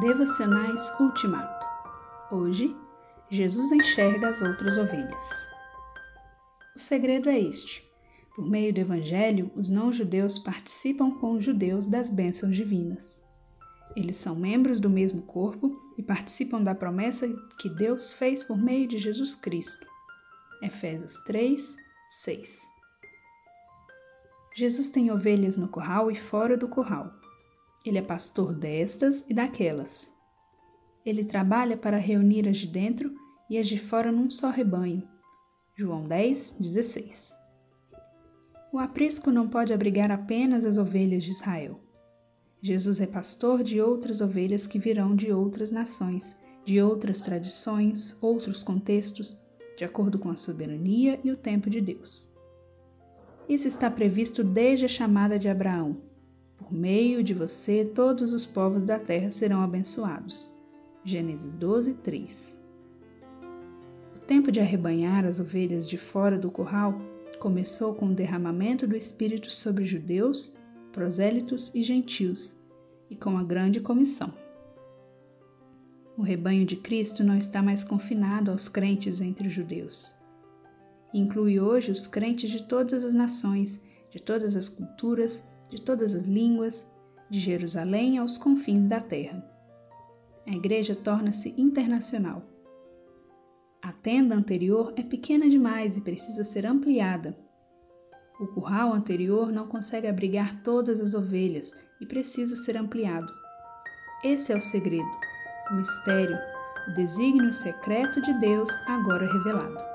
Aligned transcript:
Devocionais 0.00 0.90
Ultimato. 0.98 1.68
Hoje, 2.28 2.76
Jesus 3.30 3.70
enxerga 3.70 4.28
as 4.28 4.42
outras 4.42 4.76
ovelhas. 4.76 5.46
O 6.74 6.80
segredo 6.80 7.28
é 7.28 7.38
este: 7.38 7.88
por 8.34 8.44
meio 8.44 8.74
do 8.74 8.80
Evangelho, 8.80 9.52
os 9.54 9.68
não-judeus 9.68 10.36
participam 10.36 11.12
com 11.12 11.34
os 11.34 11.44
judeus 11.44 11.86
das 11.86 12.10
bênçãos 12.10 12.56
divinas. 12.56 13.22
Eles 13.94 14.16
são 14.16 14.34
membros 14.34 14.80
do 14.80 14.90
mesmo 14.90 15.22
corpo 15.22 15.72
e 15.96 16.02
participam 16.02 16.60
da 16.60 16.74
promessa 16.74 17.28
que 17.60 17.68
Deus 17.68 18.14
fez 18.14 18.42
por 18.42 18.58
meio 18.58 18.88
de 18.88 18.98
Jesus 18.98 19.36
Cristo. 19.36 19.86
Efésios 20.60 21.18
3, 21.18 21.76
6. 22.08 22.62
Jesus 24.56 24.90
tem 24.90 25.12
ovelhas 25.12 25.56
no 25.56 25.68
curral 25.68 26.10
e 26.10 26.16
fora 26.16 26.56
do 26.56 26.66
curral. 26.66 27.12
Ele 27.84 27.98
é 27.98 28.02
pastor 28.02 28.54
destas 28.54 29.24
e 29.28 29.34
daquelas. 29.34 30.14
Ele 31.04 31.22
trabalha 31.22 31.76
para 31.76 31.98
reunir 31.98 32.48
as 32.48 32.56
de 32.56 32.66
dentro 32.66 33.14
e 33.50 33.58
as 33.58 33.66
de 33.66 33.78
fora 33.78 34.10
num 34.10 34.30
só 34.30 34.48
rebanho. 34.48 35.06
João 35.76 36.04
10, 36.04 36.56
16. 36.60 37.36
O 38.72 38.78
aprisco 38.78 39.30
não 39.30 39.48
pode 39.48 39.72
abrigar 39.72 40.10
apenas 40.10 40.64
as 40.64 40.78
ovelhas 40.78 41.24
de 41.24 41.30
Israel. 41.30 41.78
Jesus 42.62 43.00
é 43.00 43.06
pastor 43.06 43.62
de 43.62 43.82
outras 43.82 44.22
ovelhas 44.22 44.66
que 44.66 44.78
virão 44.78 45.14
de 45.14 45.30
outras 45.30 45.70
nações, 45.70 46.40
de 46.64 46.80
outras 46.80 47.20
tradições, 47.20 48.16
outros 48.22 48.62
contextos, 48.62 49.44
de 49.76 49.84
acordo 49.84 50.18
com 50.18 50.30
a 50.30 50.36
soberania 50.36 51.20
e 51.22 51.30
o 51.30 51.36
tempo 51.36 51.68
de 51.68 51.82
Deus. 51.82 52.34
Isso 53.46 53.68
está 53.68 53.90
previsto 53.90 54.42
desde 54.42 54.86
a 54.86 54.88
chamada 54.88 55.38
de 55.38 55.50
Abraão, 55.50 56.00
por 56.64 56.72
meio 56.72 57.22
de 57.22 57.34
você, 57.34 57.84
todos 57.84 58.32
os 58.32 58.46
povos 58.46 58.86
da 58.86 58.98
terra 58.98 59.30
serão 59.30 59.60
abençoados. 59.60 60.54
Gênesis 61.04 61.54
12, 61.56 61.96
3. 61.96 62.58
O 64.16 64.20
tempo 64.20 64.50
de 64.50 64.60
arrebanhar 64.60 65.26
as 65.26 65.40
ovelhas 65.40 65.86
de 65.86 65.98
fora 65.98 66.38
do 66.38 66.50
curral 66.50 66.98
começou 67.38 67.94
com 67.94 68.06
o 68.06 68.14
derramamento 68.14 68.86
do 68.86 68.96
Espírito 68.96 69.50
sobre 69.50 69.84
judeus, 69.84 70.56
prosélitos 70.90 71.74
e 71.74 71.82
gentios, 71.82 72.62
e 73.10 73.16
com 73.16 73.36
a 73.36 73.44
grande 73.44 73.80
comissão. 73.80 74.32
O 76.16 76.22
rebanho 76.22 76.64
de 76.64 76.76
Cristo 76.76 77.22
não 77.22 77.36
está 77.36 77.62
mais 77.62 77.84
confinado 77.84 78.50
aos 78.50 78.68
crentes 78.68 79.20
entre 79.20 79.48
os 79.48 79.52
judeus. 79.52 80.14
Inclui 81.12 81.60
hoje 81.60 81.92
os 81.92 82.06
crentes 82.06 82.50
de 82.50 82.62
todas 82.62 83.04
as 83.04 83.12
nações, 83.12 83.84
de 84.10 84.22
todas 84.22 84.56
as 84.56 84.70
culturas 84.70 85.53
de 85.74 85.82
todas 85.82 86.14
as 86.14 86.26
línguas, 86.26 86.94
de 87.28 87.40
Jerusalém 87.40 88.18
aos 88.18 88.38
confins 88.38 88.86
da 88.86 89.00
terra. 89.00 89.44
A 90.46 90.52
igreja 90.52 90.94
torna-se 90.94 91.54
internacional. 91.60 92.42
A 93.82 93.92
tenda 93.92 94.34
anterior 94.34 94.92
é 94.96 95.02
pequena 95.02 95.48
demais 95.48 95.96
e 95.96 96.00
precisa 96.00 96.44
ser 96.44 96.64
ampliada. 96.64 97.36
O 98.40 98.46
curral 98.46 98.92
anterior 98.92 99.50
não 99.50 99.66
consegue 99.66 100.06
abrigar 100.06 100.62
todas 100.62 101.00
as 101.00 101.14
ovelhas 101.14 101.74
e 102.00 102.06
precisa 102.06 102.56
ser 102.56 102.76
ampliado. 102.76 103.32
Esse 104.22 104.52
é 104.52 104.56
o 104.56 104.60
segredo, 104.60 105.10
o 105.70 105.74
mistério, 105.74 106.38
o 106.88 106.94
desígnio 106.94 107.52
secreto 107.52 108.20
de 108.22 108.32
Deus 108.40 108.70
agora 108.86 109.30
revelado. 109.30 109.93